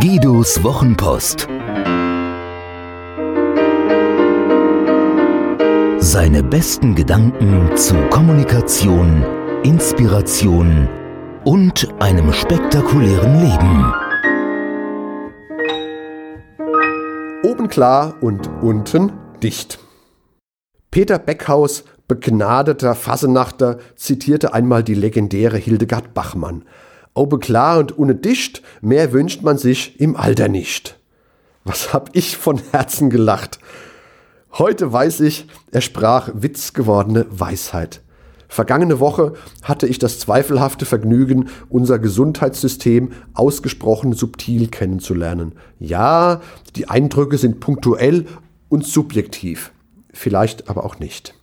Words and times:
Guidos 0.00 0.64
Wochenpost. 0.64 1.46
Seine 5.98 6.42
besten 6.42 6.94
Gedanken 6.94 7.76
zu 7.76 7.94
Kommunikation, 8.08 9.22
Inspiration 9.64 10.88
und 11.44 11.88
einem 12.00 12.32
spektakulären 12.32 13.42
Leben. 13.42 13.92
Oben 17.44 17.68
klar 17.68 18.14
und 18.22 18.48
unten 18.62 19.12
dicht. 19.42 19.78
Peter 20.90 21.18
Beckhaus, 21.18 21.84
begnadeter 22.08 22.94
Fassenachter, 22.94 23.76
zitierte 23.96 24.54
einmal 24.54 24.82
die 24.82 24.94
legendäre 24.94 25.58
Hildegard 25.58 26.14
Bachmann. 26.14 26.64
Oben 27.14 27.40
klar 27.40 27.78
und 27.78 27.98
ohne 27.98 28.14
dicht, 28.14 28.62
mehr 28.80 29.12
wünscht 29.12 29.42
man 29.42 29.58
sich 29.58 30.00
im 30.00 30.16
Alter 30.16 30.48
nicht. 30.48 30.98
Was 31.64 31.92
hab 31.92 32.10
ich 32.14 32.36
von 32.36 32.60
Herzen 32.72 33.10
gelacht. 33.10 33.58
Heute 34.52 34.92
weiß 34.92 35.20
ich, 35.20 35.46
er 35.70 35.80
sprach 35.80 36.30
witzgewordene 36.34 37.26
Weisheit. 37.30 38.00
Vergangene 38.48 39.00
Woche 39.00 39.32
hatte 39.62 39.86
ich 39.86 39.98
das 39.98 40.18
zweifelhafte 40.18 40.84
Vergnügen, 40.84 41.48
unser 41.70 41.98
Gesundheitssystem 41.98 43.12
ausgesprochen 43.32 44.12
subtil 44.12 44.68
kennenzulernen. 44.68 45.54
Ja, 45.78 46.42
die 46.76 46.90
Eindrücke 46.90 47.38
sind 47.38 47.60
punktuell 47.60 48.26
und 48.68 48.86
subjektiv, 48.86 49.72
vielleicht 50.12 50.68
aber 50.68 50.84
auch 50.84 50.98
nicht. 50.98 51.34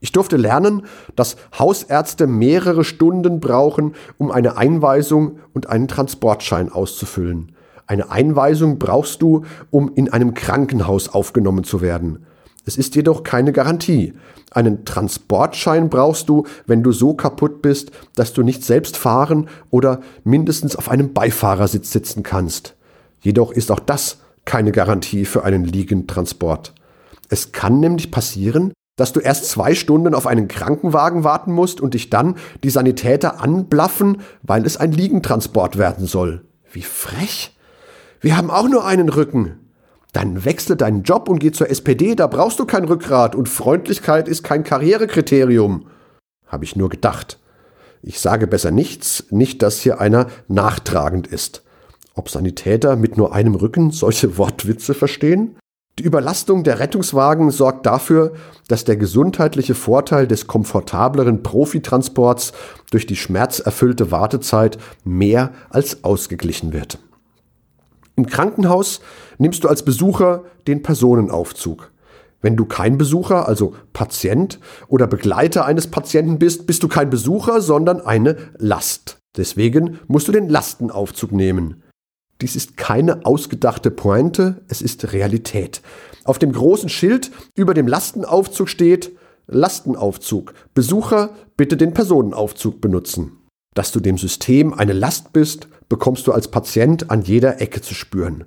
Ich 0.00 0.12
durfte 0.12 0.36
lernen, 0.36 0.82
dass 1.16 1.36
Hausärzte 1.58 2.26
mehrere 2.26 2.84
Stunden 2.84 3.40
brauchen, 3.40 3.94
um 4.16 4.30
eine 4.30 4.56
Einweisung 4.56 5.40
und 5.54 5.68
einen 5.68 5.88
Transportschein 5.88 6.70
auszufüllen. 6.70 7.52
Eine 7.86 8.10
Einweisung 8.10 8.78
brauchst 8.78 9.22
du, 9.22 9.44
um 9.70 9.90
in 9.94 10.12
einem 10.12 10.34
Krankenhaus 10.34 11.08
aufgenommen 11.08 11.64
zu 11.64 11.80
werden. 11.80 12.26
Es 12.66 12.76
ist 12.76 12.94
jedoch 12.96 13.22
keine 13.22 13.52
Garantie. 13.52 14.12
Einen 14.50 14.84
Transportschein 14.84 15.88
brauchst 15.88 16.28
du, 16.28 16.44
wenn 16.66 16.82
du 16.82 16.92
so 16.92 17.14
kaputt 17.14 17.62
bist, 17.62 17.90
dass 18.14 18.34
du 18.34 18.42
nicht 18.42 18.62
selbst 18.62 18.98
fahren 18.98 19.48
oder 19.70 20.00
mindestens 20.22 20.76
auf 20.76 20.90
einem 20.90 21.14
Beifahrersitz 21.14 21.90
sitzen 21.90 22.22
kannst. 22.22 22.76
Jedoch 23.20 23.52
ist 23.52 23.72
auch 23.72 23.80
das 23.80 24.18
keine 24.44 24.70
Garantie 24.70 25.24
für 25.24 25.44
einen 25.44 25.64
Liegentransport. 25.64 26.74
Es 27.30 27.52
kann 27.52 27.80
nämlich 27.80 28.10
passieren, 28.10 28.72
dass 28.98 29.12
du 29.12 29.20
erst 29.20 29.46
zwei 29.46 29.74
Stunden 29.74 30.12
auf 30.12 30.26
einen 30.26 30.48
Krankenwagen 30.48 31.24
warten 31.24 31.52
musst 31.52 31.80
und 31.80 31.94
dich 31.94 32.10
dann 32.10 32.34
die 32.64 32.68
Sanitäter 32.68 33.40
anblaffen, 33.40 34.18
weil 34.42 34.66
es 34.66 34.76
ein 34.76 34.92
Liegentransport 34.92 35.78
werden 35.78 36.06
soll. 36.06 36.44
Wie 36.70 36.82
frech! 36.82 37.56
Wir 38.20 38.36
haben 38.36 38.50
auch 38.50 38.68
nur 38.68 38.84
einen 38.84 39.08
Rücken. 39.08 39.60
Dann 40.12 40.44
wechsle 40.44 40.74
deinen 40.74 41.04
Job 41.04 41.28
und 41.28 41.38
geh 41.38 41.52
zur 41.52 41.70
SPD, 41.70 42.16
da 42.16 42.26
brauchst 42.26 42.58
du 42.58 42.66
kein 42.66 42.84
Rückgrat 42.84 43.36
und 43.36 43.48
Freundlichkeit 43.48 44.26
ist 44.26 44.42
kein 44.42 44.64
Karrierekriterium. 44.64 45.86
Habe 46.48 46.64
ich 46.64 46.74
nur 46.74 46.88
gedacht. 46.88 47.38
Ich 48.02 48.18
sage 48.18 48.48
besser 48.48 48.72
nichts, 48.72 49.26
nicht, 49.30 49.62
dass 49.62 49.80
hier 49.80 50.00
einer 50.00 50.26
nachtragend 50.48 51.28
ist. 51.28 51.62
Ob 52.14 52.30
Sanitäter 52.30 52.96
mit 52.96 53.16
nur 53.16 53.32
einem 53.32 53.54
Rücken 53.54 53.92
solche 53.92 54.38
Wortwitze 54.38 54.94
verstehen? 54.94 55.56
Die 55.98 56.04
Überlastung 56.04 56.62
der 56.62 56.78
Rettungswagen 56.78 57.50
sorgt 57.50 57.84
dafür, 57.84 58.32
dass 58.68 58.84
der 58.84 58.96
gesundheitliche 58.96 59.74
Vorteil 59.74 60.28
des 60.28 60.46
komfortableren 60.46 61.42
Profitransports 61.42 62.52
durch 62.92 63.06
die 63.06 63.16
schmerzerfüllte 63.16 64.12
Wartezeit 64.12 64.78
mehr 65.02 65.50
als 65.70 66.04
ausgeglichen 66.04 66.72
wird. 66.72 67.00
Im 68.14 68.26
Krankenhaus 68.26 69.00
nimmst 69.38 69.64
du 69.64 69.68
als 69.68 69.84
Besucher 69.84 70.44
den 70.68 70.84
Personenaufzug. 70.84 71.90
Wenn 72.40 72.56
du 72.56 72.64
kein 72.64 72.96
Besucher, 72.96 73.48
also 73.48 73.74
Patient 73.92 74.60
oder 74.86 75.08
Begleiter 75.08 75.64
eines 75.64 75.88
Patienten 75.88 76.38
bist, 76.38 76.68
bist 76.68 76.84
du 76.84 76.88
kein 76.88 77.10
Besucher, 77.10 77.60
sondern 77.60 78.00
eine 78.00 78.36
Last. 78.56 79.18
Deswegen 79.36 79.98
musst 80.06 80.28
du 80.28 80.32
den 80.32 80.48
Lastenaufzug 80.48 81.32
nehmen. 81.32 81.82
Dies 82.40 82.54
ist 82.54 82.76
keine 82.76 83.26
ausgedachte 83.26 83.90
Pointe, 83.90 84.62
es 84.68 84.80
ist 84.80 85.12
Realität. 85.12 85.82
Auf 86.24 86.38
dem 86.38 86.52
großen 86.52 86.88
Schild 86.88 87.30
über 87.54 87.74
dem 87.74 87.88
Lastenaufzug 87.88 88.68
steht 88.68 89.16
Lastenaufzug. 89.48 90.54
Besucher 90.74 91.30
bitte 91.56 91.76
den 91.76 91.94
Personenaufzug 91.94 92.80
benutzen. 92.80 93.38
Dass 93.74 93.92
du 93.92 94.00
dem 94.00 94.18
System 94.18 94.72
eine 94.72 94.92
Last 94.92 95.32
bist, 95.32 95.68
bekommst 95.88 96.26
du 96.26 96.32
als 96.32 96.48
Patient 96.48 97.10
an 97.10 97.22
jeder 97.22 97.60
Ecke 97.60 97.80
zu 97.80 97.94
spüren. 97.94 98.44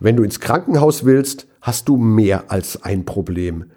Wenn 0.00 0.16
du 0.16 0.22
ins 0.22 0.40
Krankenhaus 0.40 1.04
willst, 1.04 1.48
hast 1.60 1.88
du 1.88 1.96
mehr 1.96 2.50
als 2.50 2.82
ein 2.82 3.04
Problem. 3.04 3.72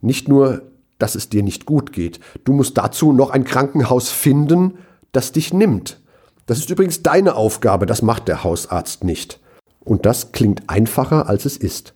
Nicht 0.00 0.28
nur, 0.28 0.70
dass 0.98 1.14
es 1.14 1.28
dir 1.28 1.42
nicht 1.42 1.64
gut 1.64 1.92
geht, 1.92 2.20
du 2.44 2.52
musst 2.52 2.76
dazu 2.76 3.12
noch 3.12 3.30
ein 3.30 3.44
Krankenhaus 3.44 4.10
finden, 4.10 4.74
das 5.12 5.32
dich 5.32 5.52
nimmt. 5.54 6.01
Das 6.46 6.58
ist 6.58 6.70
übrigens 6.70 7.02
deine 7.02 7.36
Aufgabe, 7.36 7.86
das 7.86 8.02
macht 8.02 8.28
der 8.28 8.44
Hausarzt 8.44 9.04
nicht. 9.04 9.40
Und 9.80 10.06
das 10.06 10.32
klingt 10.32 10.68
einfacher, 10.68 11.28
als 11.28 11.44
es 11.44 11.56
ist. 11.56 11.94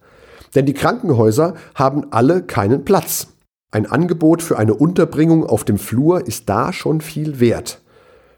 Denn 0.55 0.67
die 0.67 0.75
Krankenhäuser 0.75 1.55
haben 1.75 2.13
alle 2.13 2.43
keinen 2.43 2.85
Platz. 2.85 3.29
Ein 3.71 3.87
Angebot 3.87 4.43
für 4.43 4.59
eine 4.59 4.75
Unterbringung 4.75 5.45
auf 5.45 5.65
dem 5.65 5.79
Flur 5.79 6.27
ist 6.27 6.49
da 6.49 6.73
schon 6.73 7.01
viel 7.01 7.41
wert. 7.41 7.83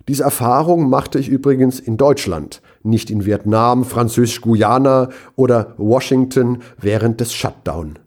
Diese 0.09 0.23
Erfahrung 0.23 0.89
machte 0.89 1.19
ich 1.19 1.29
übrigens 1.29 1.81
in 1.81 1.99
Deutschland, 1.99 2.63
nicht 2.83 3.11
in 3.11 3.27
Vietnam, 3.27 3.85
Französisch-Guyana 3.85 5.11
oder 5.37 5.75
Washington 5.77 6.63
während 6.81 7.21
des 7.21 7.35
Shutdown. 7.35 7.99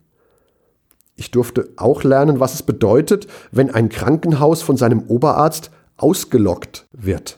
Ich 1.16 1.30
durfte 1.30 1.70
auch 1.78 2.04
lernen, 2.04 2.40
was 2.40 2.56
es 2.56 2.64
bedeutet, 2.64 3.28
wenn 3.52 3.70
ein 3.70 3.90
Krankenhaus 3.90 4.64
von 4.64 4.78
seinem 4.78 5.04
Oberarzt 5.04 5.70
ausgelockt 5.98 6.88
wird. 6.92 7.38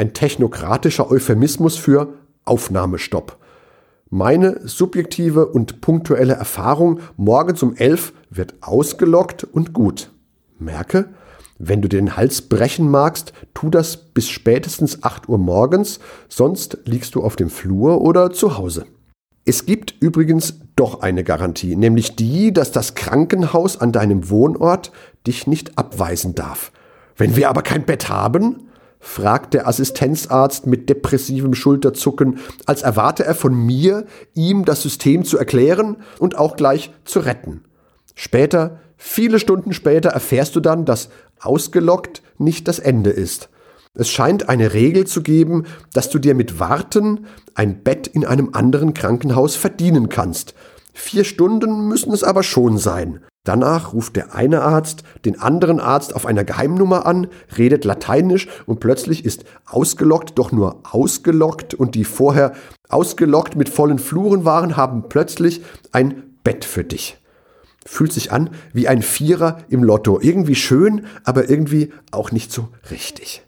Ein 0.00 0.14
technokratischer 0.14 1.10
Euphemismus 1.10 1.76
für 1.76 2.14
Aufnahmestopp. 2.46 3.36
Meine 4.08 4.66
subjektive 4.66 5.48
und 5.48 5.82
punktuelle 5.82 6.32
Erfahrung 6.32 7.00
morgens 7.18 7.62
um 7.62 7.76
elf 7.76 8.14
wird 8.30 8.54
ausgelockt 8.62 9.44
und 9.44 9.74
gut. 9.74 10.10
Merke, 10.58 11.10
wenn 11.58 11.82
du 11.82 11.88
den 11.88 12.16
Hals 12.16 12.40
brechen 12.40 12.90
magst, 12.90 13.34
tu 13.52 13.68
das 13.68 13.98
bis 13.98 14.30
spätestens 14.30 15.02
8 15.02 15.28
Uhr 15.28 15.36
morgens, 15.36 16.00
sonst 16.30 16.78
liegst 16.86 17.14
du 17.14 17.22
auf 17.22 17.36
dem 17.36 17.50
Flur 17.50 18.00
oder 18.00 18.30
zu 18.32 18.56
Hause. 18.56 18.86
Es 19.44 19.66
gibt 19.66 19.94
übrigens 20.00 20.60
doch 20.76 21.02
eine 21.02 21.24
Garantie, 21.24 21.76
nämlich 21.76 22.16
die, 22.16 22.54
dass 22.54 22.72
das 22.72 22.94
Krankenhaus 22.94 23.78
an 23.78 23.92
deinem 23.92 24.30
Wohnort 24.30 24.92
dich 25.26 25.46
nicht 25.46 25.76
abweisen 25.76 26.34
darf. 26.34 26.72
Wenn 27.18 27.36
wir 27.36 27.50
aber 27.50 27.60
kein 27.60 27.84
Bett 27.84 28.08
haben, 28.08 28.69
fragt 29.00 29.54
der 29.54 29.66
Assistenzarzt 29.66 30.66
mit 30.66 30.88
depressivem 30.88 31.54
Schulterzucken, 31.54 32.38
als 32.66 32.82
erwarte 32.82 33.24
er 33.24 33.34
von 33.34 33.54
mir, 33.54 34.06
ihm 34.34 34.64
das 34.64 34.82
System 34.82 35.24
zu 35.24 35.38
erklären 35.38 35.96
und 36.18 36.38
auch 36.38 36.54
gleich 36.54 36.92
zu 37.04 37.20
retten. 37.20 37.64
Später, 38.14 38.78
viele 38.96 39.40
Stunden 39.40 39.72
später, 39.72 40.10
erfährst 40.10 40.54
du 40.54 40.60
dann, 40.60 40.84
dass 40.84 41.08
ausgelockt 41.40 42.22
nicht 42.38 42.68
das 42.68 42.78
Ende 42.78 43.10
ist. 43.10 43.48
Es 43.94 44.08
scheint 44.08 44.48
eine 44.48 44.72
Regel 44.72 45.06
zu 45.06 45.22
geben, 45.22 45.64
dass 45.92 46.10
du 46.10 46.18
dir 46.18 46.34
mit 46.34 46.60
Warten 46.60 47.26
ein 47.54 47.82
Bett 47.82 48.06
in 48.06 48.24
einem 48.24 48.50
anderen 48.52 48.94
Krankenhaus 48.94 49.56
verdienen 49.56 50.08
kannst. 50.08 50.54
Vier 50.92 51.24
Stunden 51.24 51.88
müssen 51.88 52.12
es 52.12 52.22
aber 52.22 52.42
schon 52.42 52.78
sein. 52.78 53.20
Danach 53.44 53.94
ruft 53.94 54.16
der 54.16 54.34
eine 54.34 54.60
Arzt 54.60 55.02
den 55.24 55.40
anderen 55.40 55.80
Arzt 55.80 56.14
auf 56.14 56.26
einer 56.26 56.44
Geheimnummer 56.44 57.06
an, 57.06 57.28
redet 57.56 57.86
Lateinisch 57.86 58.48
und 58.66 58.80
plötzlich 58.80 59.24
ist 59.24 59.44
ausgelockt 59.66 60.38
doch 60.38 60.52
nur 60.52 60.80
ausgelockt 60.90 61.72
und 61.72 61.94
die 61.94 62.04
vorher 62.04 62.52
ausgelockt 62.90 63.56
mit 63.56 63.70
vollen 63.70 63.98
Fluren 63.98 64.44
waren, 64.44 64.76
haben 64.76 65.08
plötzlich 65.08 65.62
ein 65.92 66.22
Bett 66.44 66.66
für 66.66 66.84
dich. 66.84 67.16
Fühlt 67.86 68.12
sich 68.12 68.30
an 68.30 68.50
wie 68.74 68.88
ein 68.88 69.00
Vierer 69.00 69.58
im 69.70 69.82
Lotto. 69.82 70.20
Irgendwie 70.20 70.54
schön, 70.54 71.06
aber 71.24 71.48
irgendwie 71.48 71.92
auch 72.10 72.30
nicht 72.32 72.52
so 72.52 72.68
richtig. 72.90 73.42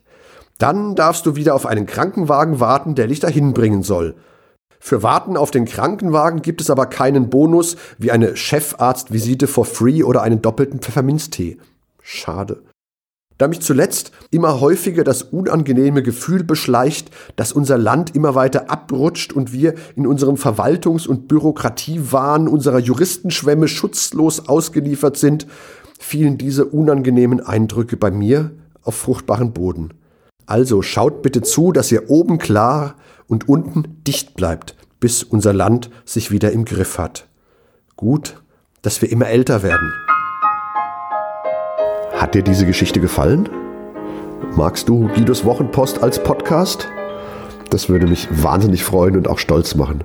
Dann 0.57 0.95
darfst 0.95 1.27
du 1.27 1.37
wieder 1.37 1.55
auf 1.55 1.67
einen 1.67 1.85
Krankenwagen 1.87 2.61
warten, 2.61 2.95
der 2.95 3.09
dich 3.09 3.21
dahin 3.21 3.53
bringen 3.53 3.83
soll. 3.83 4.15
Für 4.85 5.03
Warten 5.03 5.37
auf 5.37 5.53
den 5.53 5.65
Krankenwagen 5.65 6.43
gibt 6.43 6.61
es 6.61 6.69
aber 6.69 6.87
keinen 6.87 7.31
Bonus 7.31 7.77
wie 7.99 8.11
eine 8.11 8.37
Chefarztvisite 8.37 9.47
for 9.47 9.65
free 9.65 10.03
oder 10.03 10.23
einen 10.23 10.43
doppelten 10.43 10.81
Pfefferminztee. 10.81 11.59
Schade 12.03 12.63
da 13.43 13.49
mich 13.49 13.61
zuletzt 13.61 14.13
immer 14.31 14.61
häufiger 14.61 15.03
das 15.03 15.25
unangenehme 15.25 16.05
Gefühl 16.05 16.45
beschleicht, 16.45 17.11
dass 17.35 17.53
unser 17.53 17.77
Land 17.77 18.15
immer 18.15 18.37
weiter 18.37 18.71
abrutscht 18.71 19.33
und 19.33 19.53
wir 19.53 19.75
in 19.97 20.07
unserem 20.07 20.37
Verwaltungs- 20.37 21.09
und 21.09 21.27
Bürokratiewahn 21.27 22.47
unserer 22.47 22.79
Juristenschwämme 22.79 23.67
schutzlos 23.67 24.49
ausgeliefert 24.49 25.17
sind, 25.17 25.49
fielen 25.99 26.39
diese 26.39 26.67
unangenehmen 26.67 27.41
Eindrücke 27.41 27.97
bei 27.97 28.13
mir 28.13 28.53
auf 28.85 28.95
fruchtbaren 28.95 29.53
Boden. 29.53 29.93
Also 30.47 30.83
schaut 30.83 31.23
bitte 31.23 31.43
zu, 31.43 31.73
dass 31.73 31.93
ihr 31.93 32.11
oben 32.11 32.39
klar 32.39 32.97
und 33.27 33.49
unten 33.49 34.03
dicht 34.07 34.35
bleibt, 34.35 34.77
bis 35.01 35.23
unser 35.23 35.53
Land 35.53 35.91
sich 36.05 36.31
wieder 36.31 36.53
im 36.53 36.65
Griff 36.65 36.99
hat. 36.99 37.27
Gut, 37.97 38.43
dass 38.83 39.01
wir 39.01 39.11
immer 39.11 39.29
älter 39.29 39.63
werden. 39.63 39.93
Hat 42.15 42.35
dir 42.35 42.43
diese 42.43 42.67
Geschichte 42.67 43.01
gefallen? 43.01 43.49
Magst 44.57 44.89
du 44.89 45.09
Guidos 45.09 45.45
Wochenpost 45.45 46.03
als 46.03 46.23
Podcast? 46.23 46.89
Das 47.71 47.89
würde 47.89 48.07
mich 48.07 48.29
wahnsinnig 48.31 48.85
freuen 48.85 49.17
und 49.17 49.29
auch 49.29 49.39
stolz 49.39 49.75
machen. 49.75 50.05